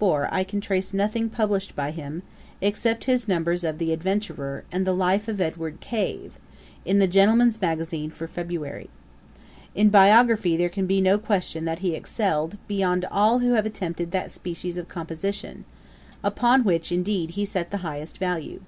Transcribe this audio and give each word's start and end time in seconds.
45. 0.00 0.30
IN 0.30 0.38
1754 0.38 0.38
I 0.38 0.44
can 0.48 0.60
trace 0.60 0.94
nothing 0.94 1.28
published 1.28 1.74
by 1.74 1.90
him, 1.90 2.22
except 2.60 3.04
his 3.10 3.26
numbers 3.26 3.64
of 3.64 3.78
The 3.78 3.92
Adventurer, 3.92 4.62
and 4.70 4.86
'The 4.86 4.92
Life 4.94 5.26
of 5.26 5.40
Edward 5.40 5.80
Cave,'[*] 5.80 6.34
in 6.84 7.00
the 7.00 7.08
Gentleman's 7.08 7.60
Magazine 7.60 8.12
for 8.12 8.28
February. 8.28 8.90
In 9.74 9.88
biography 9.88 10.56
there 10.56 10.68
can 10.68 10.86
be 10.86 11.00
no 11.00 11.18
question 11.18 11.64
that 11.64 11.80
he 11.80 11.96
excelled, 11.96 12.58
beyond 12.68 13.06
all 13.10 13.40
who 13.40 13.54
have 13.54 13.66
attempted 13.66 14.12
that 14.12 14.30
species 14.30 14.76
of 14.76 14.86
composition; 14.88 15.64
upon 16.22 16.62
which, 16.62 16.92
indeed, 16.92 17.30
he 17.30 17.44
set 17.44 17.72
the 17.72 17.78
highest 17.78 18.18
value. 18.18 18.60